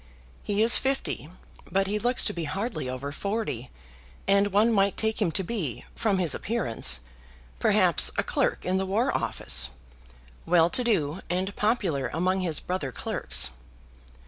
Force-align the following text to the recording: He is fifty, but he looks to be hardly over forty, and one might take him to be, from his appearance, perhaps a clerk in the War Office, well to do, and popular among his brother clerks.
He 0.41 0.63
is 0.63 0.79
fifty, 0.79 1.29
but 1.71 1.85
he 1.85 1.99
looks 1.99 2.23
to 2.23 2.33
be 2.33 2.45
hardly 2.45 2.89
over 2.89 3.11
forty, 3.11 3.69
and 4.27 4.47
one 4.51 4.73
might 4.73 4.97
take 4.97 5.21
him 5.21 5.31
to 5.33 5.43
be, 5.43 5.85
from 5.95 6.17
his 6.17 6.33
appearance, 6.33 7.01
perhaps 7.59 8.09
a 8.17 8.23
clerk 8.23 8.65
in 8.65 8.77
the 8.77 8.87
War 8.87 9.15
Office, 9.15 9.69
well 10.43 10.71
to 10.71 10.83
do, 10.83 11.21
and 11.29 11.55
popular 11.55 12.07
among 12.07 12.39
his 12.39 12.59
brother 12.59 12.91
clerks. 12.91 13.51